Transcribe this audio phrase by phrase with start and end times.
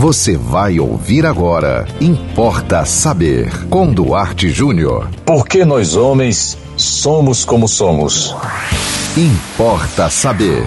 [0.00, 1.86] Você vai ouvir agora.
[2.00, 3.52] Importa saber.
[3.68, 5.10] Com Duarte Júnior.
[5.26, 8.34] Por que nós homens somos como somos?
[9.14, 10.64] Importa saber.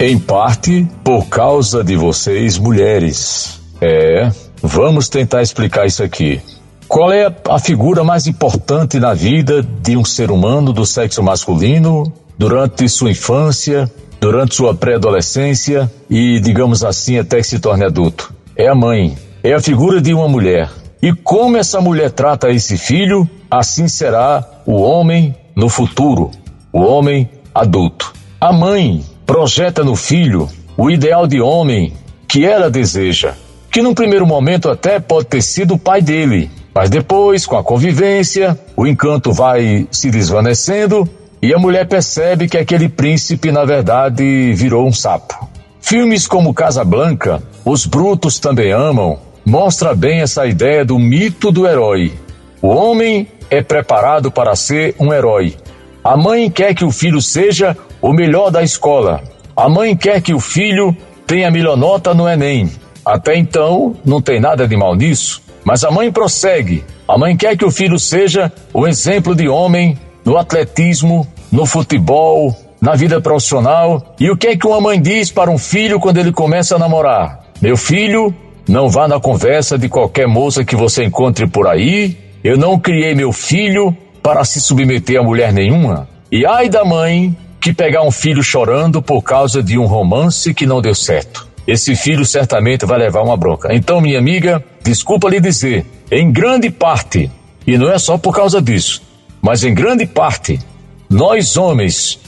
[0.00, 3.60] Em parte por causa de vocês, mulheres.
[3.78, 4.32] É,
[4.62, 6.40] vamos tentar explicar isso aqui.
[6.88, 12.10] Qual é a figura mais importante na vida de um ser humano do sexo masculino
[12.38, 18.34] durante sua infância, durante sua pré-adolescência e, digamos assim, até que se torne adulto?
[18.58, 19.14] É a mãe,
[19.44, 20.70] é a figura de uma mulher.
[21.02, 26.30] E como essa mulher trata esse filho, assim será o homem no futuro,
[26.72, 28.14] o homem adulto.
[28.40, 31.92] A mãe projeta no filho o ideal de homem
[32.26, 33.34] que ela deseja,
[33.70, 37.62] que num primeiro momento até pode ter sido o pai dele, mas depois, com a
[37.62, 41.06] convivência, o encanto vai se desvanecendo
[41.42, 45.46] e a mulher percebe que aquele príncipe, na verdade, virou um sapo.
[45.78, 52.12] Filmes como Casablanca, Os Brutos Também Amam, mostra bem essa ideia do mito do herói.
[52.62, 55.56] O homem é preparado para ser um herói.
[56.04, 59.20] A mãe quer que o filho seja o melhor da escola.
[59.56, 60.96] A mãe quer que o filho
[61.26, 62.70] tenha melhor nota no Enem.
[63.04, 65.42] Até então, não tem nada de mal nisso.
[65.64, 66.84] Mas a mãe prossegue.
[67.08, 72.56] A mãe quer que o filho seja o exemplo de homem no atletismo, no futebol,
[72.80, 74.14] na vida profissional.
[74.20, 76.78] E o que é que uma mãe diz para um filho quando ele começa a
[76.78, 77.45] namorar?
[77.60, 78.34] Meu filho,
[78.68, 82.16] não vá na conversa de qualquer moça que você encontre por aí.
[82.42, 86.08] Eu não criei meu filho para se submeter a mulher nenhuma.
[86.30, 90.66] E ai da mãe que pegar um filho chorando por causa de um romance que
[90.66, 93.74] não deu certo esse filho certamente vai levar uma bronca.
[93.74, 97.30] Então, minha amiga, desculpa lhe dizer, em grande parte,
[97.66, 99.02] e não é só por causa disso,
[99.42, 100.60] mas em grande parte,
[101.10, 102.20] nós homens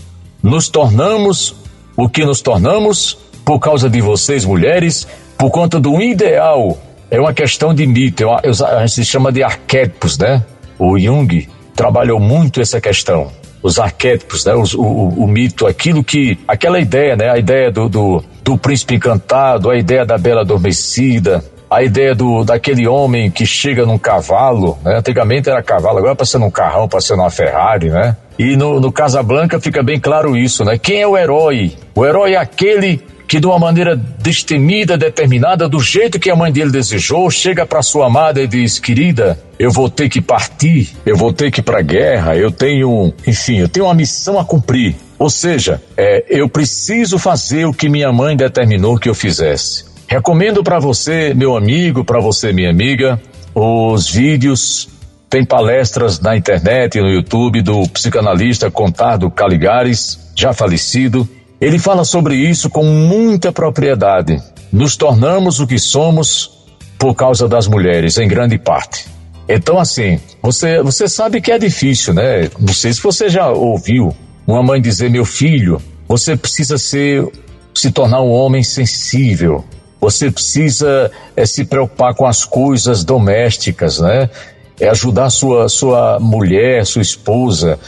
[0.42, 1.54] nos tornamos
[1.96, 3.16] o que nos tornamos
[3.48, 6.76] por causa de vocês, mulheres, por conta do ideal.
[7.10, 10.44] É uma questão de mito, é uma, a gente se chama de arquétipos, né?
[10.78, 14.54] O Jung trabalhou muito essa questão os arquétipos, né?
[14.54, 16.38] Os, o, o, o, mito, aquilo que.
[16.46, 17.30] aquela ideia, né?
[17.30, 22.44] A ideia do, do, do, príncipe encantado, a ideia da bela adormecida, a ideia do,
[22.44, 24.98] daquele homem que chega num cavalo, né?
[24.98, 28.14] Antigamente era cavalo, agora passa num carrão, passa numa Ferrari, né?
[28.38, 30.76] E no, no Casablanca fica bem claro isso, né?
[30.76, 31.72] Quem é o herói?
[31.94, 36.50] O herói é aquele que de uma maneira destemida, determinada, do jeito que a mãe
[36.50, 41.14] dele desejou, chega para sua amada e diz: "Querida, eu vou ter que partir, eu
[41.14, 44.44] vou ter que ir para a guerra, eu tenho, enfim, eu tenho uma missão a
[44.44, 44.96] cumprir.
[45.18, 49.84] Ou seja, é, eu preciso fazer o que minha mãe determinou que eu fizesse.
[50.06, 53.20] Recomendo para você, meu amigo, para você, minha amiga,
[53.54, 54.88] os vídeos
[55.28, 61.28] tem palestras na internet e no YouTube do psicanalista Contardo Caligares, já falecido,
[61.60, 64.40] ele fala sobre isso com muita propriedade.
[64.72, 66.66] Nos tornamos o que somos
[66.98, 69.06] por causa das mulheres, em grande parte.
[69.48, 72.50] Então, assim, você, você sabe que é difícil, né?
[72.58, 74.14] Não sei se você já ouviu
[74.46, 77.26] uma mãe dizer: meu filho, você precisa ser,
[77.74, 79.64] se tornar um homem sensível.
[80.00, 84.30] Você precisa é, se preocupar com as coisas domésticas, né?
[84.78, 87.80] É ajudar sua, sua mulher, sua esposa.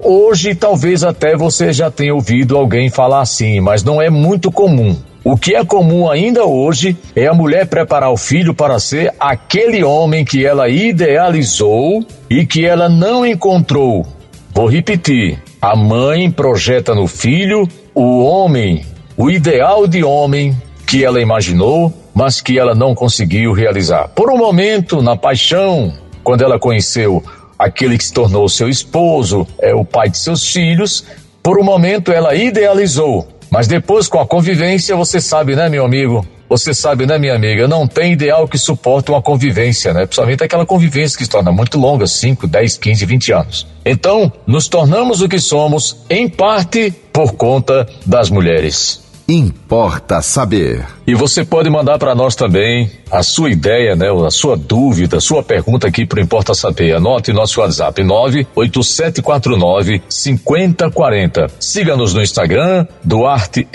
[0.00, 4.96] Hoje, talvez até você já tenha ouvido alguém falar assim, mas não é muito comum.
[5.24, 9.82] O que é comum ainda hoje é a mulher preparar o filho para ser aquele
[9.82, 14.06] homem que ela idealizou e que ela não encontrou.
[14.54, 20.56] Vou repetir: a mãe projeta no filho o homem, o ideal de homem
[20.86, 24.08] que ela imaginou, mas que ela não conseguiu realizar.
[24.14, 25.92] Por um momento, na paixão,
[26.22, 27.22] quando ela conheceu
[27.58, 31.04] aquele que se tornou seu esposo, é o pai de seus filhos,
[31.42, 36.26] por um momento ela idealizou, mas depois com a convivência, você sabe, né, meu amigo?
[36.48, 37.68] Você sabe, né, minha amiga?
[37.68, 40.06] Não tem ideal que suporte uma convivência, né?
[40.06, 43.66] Principalmente aquela convivência que se torna muito longa 5, 10, 15, 20 anos.
[43.84, 49.07] Então, nos tornamos o que somos, em parte, por conta das mulheres.
[49.30, 50.86] Importa saber.
[51.06, 55.20] E você pode mandar para nós também a sua ideia, né, a sua dúvida, a
[55.20, 56.96] sua pergunta aqui para Importa Saber.
[56.96, 61.46] Anote nosso WhatsApp 98749 5040.
[61.60, 63.68] Siga-nos no Instagram duarte.jr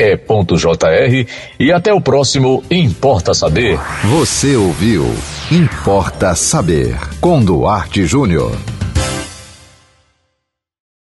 [1.59, 3.79] e até o próximo Importa Saber.
[4.05, 5.05] Você ouviu
[5.51, 8.57] Importa Saber com Duarte Júnior.